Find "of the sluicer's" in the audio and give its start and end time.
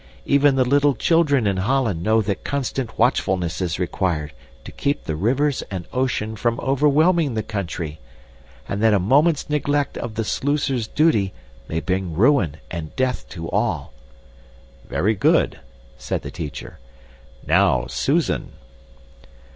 9.99-10.87